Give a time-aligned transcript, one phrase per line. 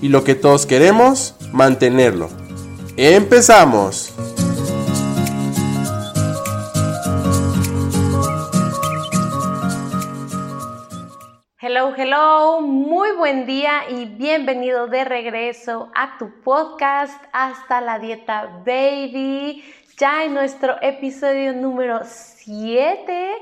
[0.00, 2.28] y lo que todos queremos, mantenerlo.
[2.96, 4.14] ¡Empezamos!
[11.60, 18.62] Hello, hello, muy buen día y bienvenido de regreso a tu podcast Hasta la Dieta
[18.64, 19.62] Baby,
[19.98, 23.32] ya en nuestro episodio número 7.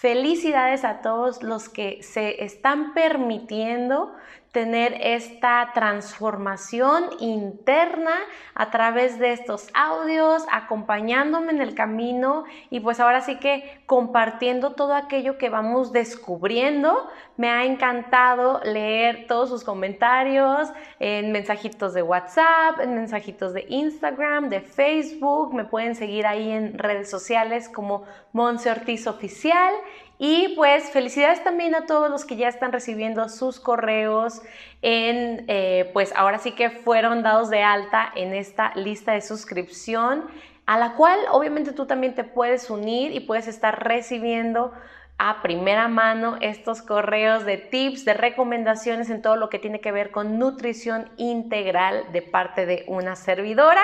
[0.00, 4.14] Felicidades a todos los que se están permitiendo
[4.50, 8.14] tener esta transformación interna
[8.54, 14.72] a través de estos audios, acompañándome en el camino y pues ahora sí que compartiendo
[14.72, 17.08] todo aquello que vamos descubriendo.
[17.36, 24.48] Me ha encantado leer todos sus comentarios en mensajitos de WhatsApp, en mensajitos de Instagram,
[24.48, 25.54] de Facebook.
[25.54, 29.72] Me pueden seguir ahí en redes sociales como Monse Ortiz Oficial
[30.18, 34.42] y pues felicidades también a todos los que ya están recibiendo sus correos
[34.82, 40.26] en, eh, pues ahora sí que fueron dados de alta en esta lista de suscripción,
[40.66, 44.72] a la cual obviamente tú también te puedes unir y puedes estar recibiendo
[45.16, 49.92] a primera mano estos correos de tips, de recomendaciones en todo lo que tiene que
[49.92, 53.82] ver con nutrición integral de parte de una servidora.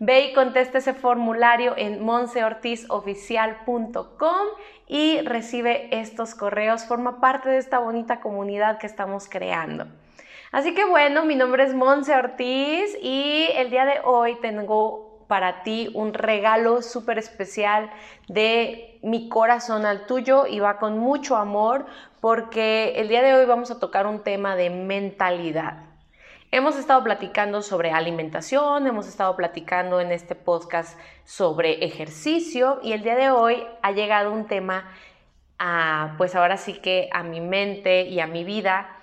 [0.00, 4.46] Ve y contesta ese formulario en monseortizoficial.com
[4.86, 6.84] y recibe estos correos.
[6.84, 9.86] Forma parte de esta bonita comunidad que estamos creando.
[10.52, 15.62] Así que bueno, mi nombre es Monse Ortiz y el día de hoy tengo para
[15.62, 17.90] ti un regalo súper especial
[18.28, 21.84] de mi corazón al tuyo y va con mucho amor
[22.20, 25.87] porque el día de hoy vamos a tocar un tema de mentalidad.
[26.50, 33.02] Hemos estado platicando sobre alimentación, hemos estado platicando en este podcast sobre ejercicio y el
[33.02, 34.90] día de hoy ha llegado un tema,
[35.58, 38.96] a, pues ahora sí que a mi mente y a mi vida,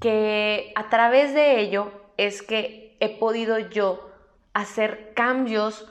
[0.00, 4.10] que a través de ello es que he podido yo
[4.52, 5.86] hacer cambios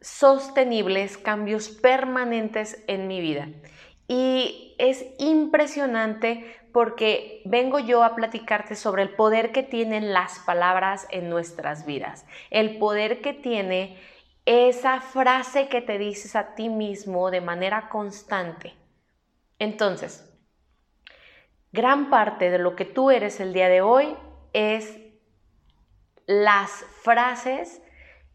[0.00, 3.48] sostenibles, cambios permanentes en mi vida.
[4.06, 6.44] Y es impresionante
[6.78, 12.24] porque vengo yo a platicarte sobre el poder que tienen las palabras en nuestras vidas,
[12.50, 14.00] el poder que tiene
[14.46, 18.74] esa frase que te dices a ti mismo de manera constante.
[19.58, 20.32] Entonces,
[21.72, 24.16] gran parte de lo que tú eres el día de hoy
[24.52, 25.00] es
[26.26, 26.70] las
[27.02, 27.82] frases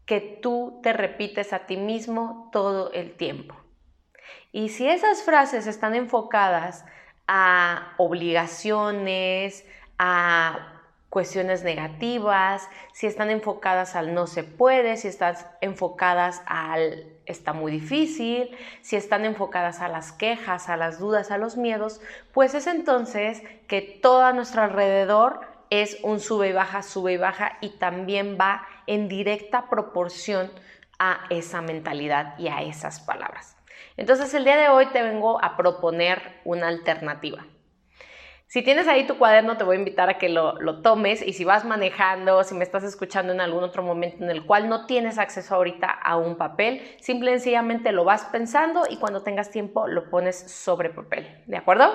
[0.04, 3.56] que tú te repites a ti mismo todo el tiempo.
[4.52, 6.84] Y si esas frases están enfocadas
[7.26, 9.64] a obligaciones,
[9.98, 10.74] a
[11.08, 17.70] cuestiones negativas, si están enfocadas al no se puede, si están enfocadas al está muy
[17.70, 18.50] difícil,
[18.82, 22.00] si están enfocadas a las quejas, a las dudas, a los miedos,
[22.32, 27.16] pues es entonces que todo a nuestro alrededor es un sube y baja, sube y
[27.16, 30.50] baja y también va en directa proporción
[30.98, 33.56] a esa mentalidad y a esas palabras.
[33.96, 37.46] Entonces el día de hoy te vengo a proponer una alternativa.
[38.46, 41.44] Si tienes ahí tu cuaderno, te voy a invitar a que lo, tomes y si
[41.44, 45.18] vas manejando, si me estás escuchando en algún otro momento en el cual no tienes
[45.18, 49.88] acceso ahorita a un papel, simple y sencillamente lo vas pensando y cuando tengas tiempo
[49.88, 51.42] lo pones sobre papel.
[51.46, 51.92] ¿De acuerdo?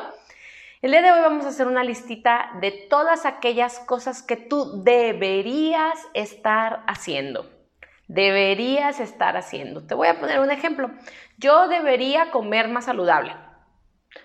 [0.82, 4.84] El día de hoy vamos a hacer una listita de todas aquellas cosas que tú
[4.84, 7.59] deberías estar haciendo
[8.10, 9.86] deberías estar haciendo.
[9.86, 10.92] Te voy a poner un ejemplo.
[11.38, 13.36] Yo debería comer más saludable.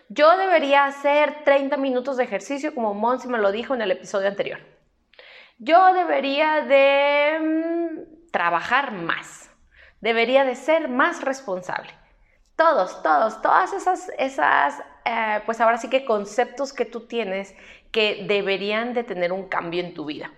[0.08, 4.28] Yo debería hacer 30 minutos de ejercicio como Monsi me lo dijo en el episodio
[4.28, 4.58] anterior.
[5.58, 9.50] Yo debería de mm, trabajar más.
[10.00, 11.90] Debería de ser más responsable.
[12.56, 17.54] Todos, todos, todas esas, esas eh, pues ahora sí que conceptos que tú tienes
[17.92, 20.32] que deberían de tener un cambio en tu vida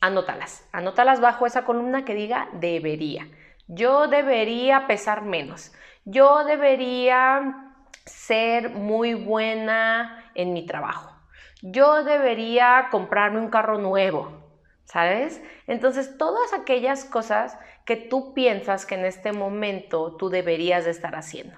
[0.00, 0.68] anótalas.
[0.72, 3.28] Anótalas bajo esa columna que diga debería.
[3.68, 5.72] Yo debería pesar menos.
[6.04, 7.74] Yo debería
[8.06, 11.16] ser muy buena en mi trabajo.
[11.62, 14.38] Yo debería comprarme un carro nuevo.
[14.84, 15.40] ¿Sabes?
[15.68, 21.14] Entonces, todas aquellas cosas que tú piensas que en este momento tú deberías de estar
[21.14, 21.56] haciendo.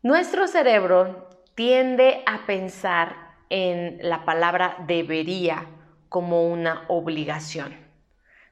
[0.00, 3.16] Nuestro cerebro tiende a pensar
[3.48, 5.66] en la palabra debería
[6.14, 7.74] como una obligación.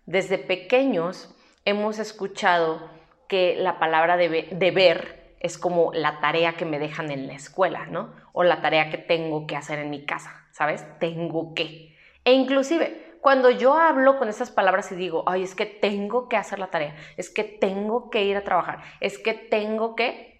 [0.05, 1.33] Desde pequeños
[1.65, 2.91] hemos escuchado
[3.29, 8.17] que la palabra deber es como la tarea que me dejan en la escuela, ¿no?
[8.33, 10.85] O la tarea que tengo que hacer en mi casa, ¿sabes?
[10.99, 11.97] Tengo que.
[12.25, 16.37] E inclusive, cuando yo hablo con esas palabras y digo, ay, es que tengo que
[16.37, 20.32] hacer la tarea, es que tengo que ir a trabajar, es que tengo que,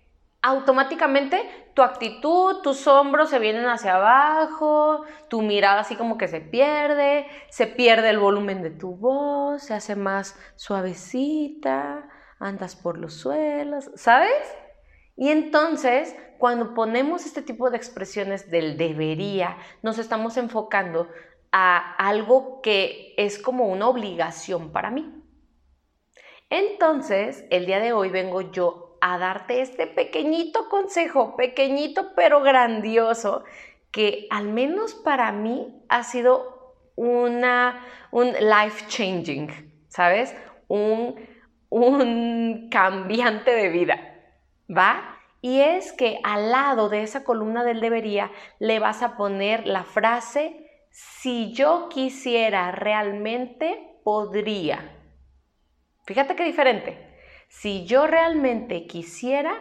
[0.43, 6.41] automáticamente tu actitud, tus hombros se vienen hacia abajo, tu mirada así como que se
[6.41, 12.09] pierde, se pierde el volumen de tu voz, se hace más suavecita,
[12.39, 14.57] andas por los suelos, ¿sabes?
[15.17, 21.09] Y entonces, cuando ponemos este tipo de expresiones del debería, nos estamos enfocando
[21.53, 25.23] a algo que es como una obligación para mí.
[26.51, 33.43] Entonces, el día de hoy vengo yo a darte este pequeñito consejo, pequeñito pero grandioso,
[33.91, 39.49] que al menos para mí ha sido una, un life changing,
[39.89, 40.37] ¿sabes?
[40.69, 41.17] Un,
[41.69, 43.99] un cambiante de vida,
[44.71, 45.19] ¿va?
[45.41, 49.83] Y es que al lado de esa columna del debería le vas a poner la
[49.83, 54.97] frase si yo quisiera realmente, podría.
[56.05, 57.12] Fíjate qué diferente.
[57.53, 59.53] Si yo realmente quisiera,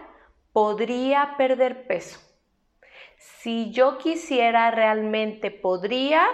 [0.54, 2.20] podría perder peso.
[3.18, 6.26] Si yo quisiera realmente, podría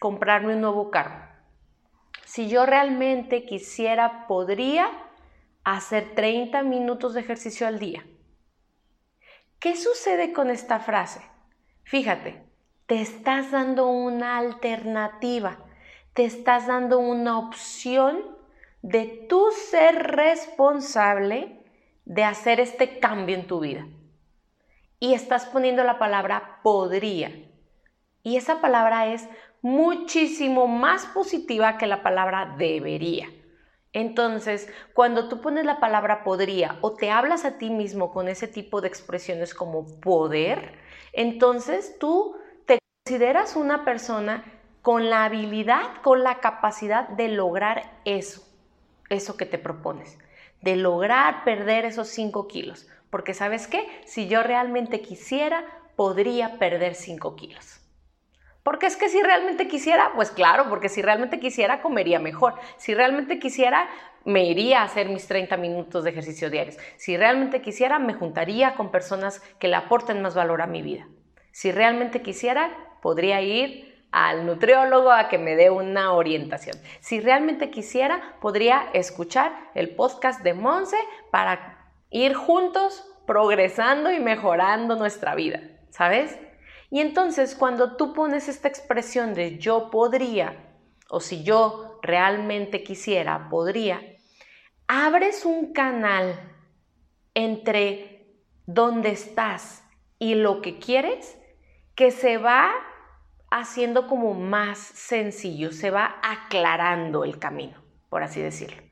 [0.00, 1.26] comprarme un nuevo carro.
[2.24, 4.88] Si yo realmente quisiera, podría
[5.64, 8.06] hacer 30 minutos de ejercicio al día.
[9.58, 11.20] ¿Qué sucede con esta frase?
[11.82, 12.44] Fíjate,
[12.86, 15.58] te estás dando una alternativa,
[16.12, 18.35] te estás dando una opción
[18.82, 21.62] de tú ser responsable
[22.04, 23.86] de hacer este cambio en tu vida.
[24.98, 27.32] Y estás poniendo la palabra podría.
[28.22, 29.28] Y esa palabra es
[29.60, 33.28] muchísimo más positiva que la palabra debería.
[33.92, 38.46] Entonces, cuando tú pones la palabra podría o te hablas a ti mismo con ese
[38.46, 40.78] tipo de expresiones como poder,
[41.12, 42.36] entonces tú
[43.06, 44.44] consideras una persona
[44.82, 48.42] con la habilidad, con la capacidad de lograr eso,
[49.08, 50.18] eso que te propones,
[50.62, 52.88] de lograr perder esos 5 kilos.
[53.10, 55.64] Porque sabes qué, si yo realmente quisiera,
[55.96, 57.80] podría perder 5 kilos.
[58.62, 62.54] Porque es que si realmente quisiera, pues claro, porque si realmente quisiera, comería mejor.
[62.78, 63.88] Si realmente quisiera,
[64.24, 66.76] me iría a hacer mis 30 minutos de ejercicio diarios.
[66.96, 71.06] Si realmente quisiera, me juntaría con personas que le aporten más valor a mi vida.
[71.52, 76.76] Si realmente quisiera, podría ir al nutriólogo a que me dé una orientación.
[77.00, 80.96] Si realmente quisiera, podría escuchar el podcast de Monse
[81.30, 85.60] para ir juntos progresando y mejorando nuestra vida,
[85.90, 86.38] ¿sabes?
[86.90, 90.56] Y entonces cuando tú pones esta expresión de yo podría,
[91.08, 94.00] o si yo realmente quisiera, podría,
[94.86, 96.38] abres un canal
[97.34, 99.84] entre donde estás
[100.18, 101.36] y lo que quieres
[101.94, 102.72] que se va
[103.60, 108.82] haciendo como más sencillo, se va aclarando el camino, por así decirlo.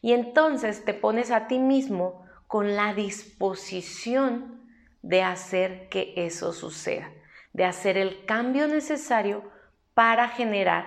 [0.00, 4.62] Y entonces te pones a ti mismo con la disposición
[5.02, 7.10] de hacer que eso suceda,
[7.52, 9.50] de hacer el cambio necesario
[9.94, 10.86] para generar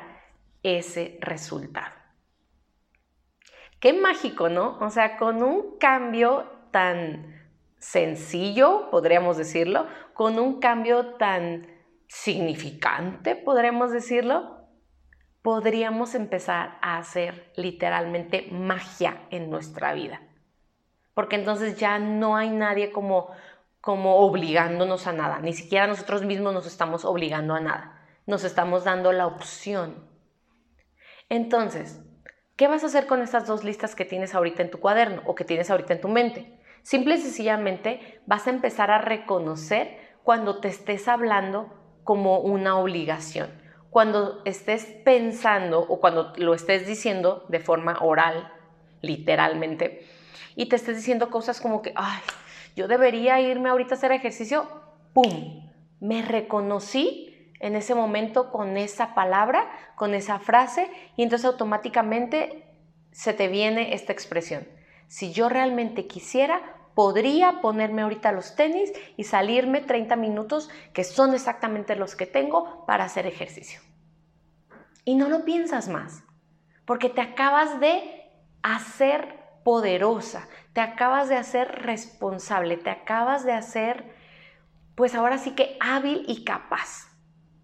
[0.64, 1.94] ese resultado.
[3.80, 4.78] Qué mágico, ¿no?
[4.80, 7.38] O sea, con un cambio tan
[7.78, 11.77] sencillo, podríamos decirlo, con un cambio tan
[12.08, 14.58] significante, podremos decirlo,
[15.42, 20.22] podríamos empezar a hacer literalmente magia en nuestra vida.
[21.14, 23.30] Porque entonces ya no hay nadie como,
[23.82, 28.84] como obligándonos a nada, ni siquiera nosotros mismos nos estamos obligando a nada, nos estamos
[28.84, 30.08] dando la opción.
[31.30, 32.02] Entonces,
[32.56, 35.36] ¿qué vas a hacer con estas dos listas que tienes ahorita en tu cuaderno o
[35.36, 36.60] que tienes ahorita en tu mente?
[36.84, 43.50] Simple y sencillamente vas a empezar a reconocer cuando te estés hablando como una obligación.
[43.90, 48.50] Cuando estés pensando o cuando lo estés diciendo de forma oral,
[49.02, 50.08] literalmente,
[50.56, 52.22] y te estés diciendo cosas como que, ay,
[52.78, 54.70] yo debería irme ahorita a hacer ejercicio,
[55.12, 55.70] ¡pum!
[56.00, 62.64] Me reconocí en ese momento con esa palabra, con esa frase, y entonces automáticamente
[63.12, 64.66] se te viene esta expresión.
[65.10, 66.62] Si yo realmente quisiera,
[66.98, 72.88] podría ponerme ahorita los tenis y salirme 30 minutos, que son exactamente los que tengo
[72.88, 73.82] para hacer ejercicio.
[75.06, 76.24] Y no lo piensas más,
[76.86, 78.32] porque te acabas de
[78.64, 84.16] hacer poderosa, te acabas de hacer responsable, te acabas de hacer,
[84.96, 87.16] pues ahora sí que hábil y capaz.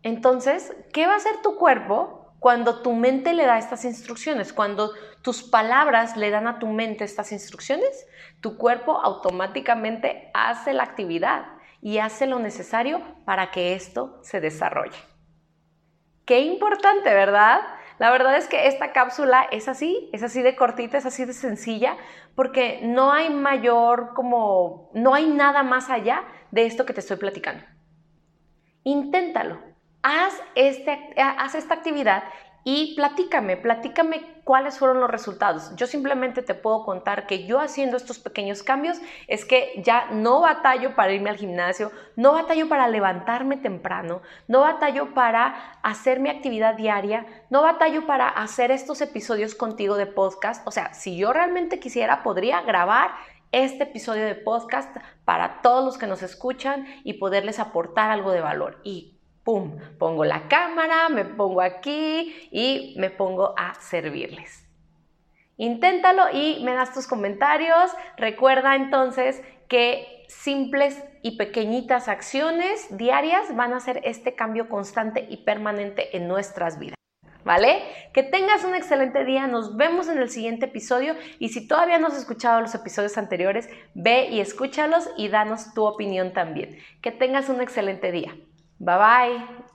[0.04, 4.92] Entonces, ¿qué va a hacer tu cuerpo Cuando tu mente le da estas instrucciones, cuando
[5.22, 8.06] tus palabras le dan a tu mente estas instrucciones,
[8.42, 11.46] tu cuerpo automáticamente hace la actividad
[11.80, 14.98] y hace lo necesario para que esto se desarrolle.
[16.26, 17.62] Qué importante, ¿verdad?
[17.98, 21.32] La verdad es que esta cápsula es así, es así de cortita, es así de
[21.32, 21.96] sencilla,
[22.36, 27.16] porque no hay mayor como, no hay nada más allá de esto que te estoy
[27.16, 27.64] platicando.
[28.84, 29.73] Inténtalo,
[30.04, 32.24] haz, este, haz esta actividad
[32.66, 35.76] y platícame, platícame cuáles fueron los resultados.
[35.76, 40.40] Yo simplemente te puedo contar que yo haciendo estos pequeños cambios es que ya no
[40.42, 46.30] batallo para irme al gimnasio, no batallo para levantarme temprano, no batallo para hacer mi
[46.30, 50.66] actividad diaria, no batallo para hacer estos episodios contigo de podcast.
[50.66, 53.12] O sea, si yo realmente quisiera, podría grabar
[53.52, 54.96] este episodio de podcast
[55.26, 58.80] para todos los que nos escuchan y poderles aportar algo de valor.
[58.84, 59.13] Y
[59.44, 59.78] ¡pum!
[60.00, 64.64] Pongo la cámara, me pongo aquí y me pongo a servirles.
[65.58, 67.92] Inténtalo y me das tus comentarios.
[68.18, 75.38] Recuerda entonces que simples y pequeñitas acciones diarias van a hacer este cambio constante y
[75.38, 76.96] permanente en nuestras vidas.
[77.44, 77.84] ¿Vale?
[78.14, 82.08] Que tengas un excelente día, nos vemos en el siguiente episodio y si todavía no
[82.08, 86.78] has escuchado los episodios anteriores, ve y escúchalos y danos tu opinión también.
[87.02, 88.34] Que tengas un excelente día.
[88.86, 89.73] Bye bye.